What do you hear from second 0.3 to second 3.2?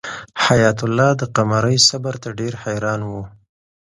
حیات الله د قمرۍ صبر ته ډېر حیران و.